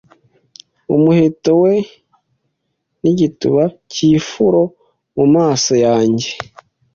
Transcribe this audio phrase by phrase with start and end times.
[0.95, 1.73] umuheto we
[3.01, 4.61] n'igituba cy'ifuro
[5.15, 6.29] mu maso yanjye.